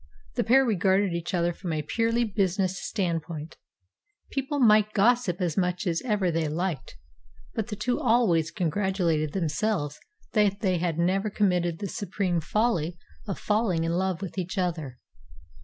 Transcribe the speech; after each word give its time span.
The 0.33 0.43
pair 0.43 0.65
regarded 0.65 1.13
each 1.13 1.31
other 1.31 1.53
from 1.53 1.71
a 1.71 1.83
purely 1.83 2.23
business 2.23 2.81
standpoint. 2.83 3.57
People 4.31 4.57
might 4.59 4.93
gossip 4.93 5.39
as 5.39 5.55
much 5.55 5.85
as 5.85 6.01
ever 6.03 6.31
they 6.31 6.47
liked; 6.47 6.97
but 7.53 7.67
the 7.67 7.75
two 7.75 7.99
always 7.99 8.49
congratulated 8.49 9.33
themselves 9.33 9.99
that 10.33 10.61
they 10.61 10.79
had 10.79 10.97
never 10.97 11.29
committed 11.29 11.77
the 11.77 11.87
supreme 11.87 12.41
folly 12.41 12.97
of 13.27 13.37
falling 13.37 13.83
in 13.83 13.91
love 13.91 14.23
with 14.23 14.39
each 14.39 14.57
other. 14.57 14.97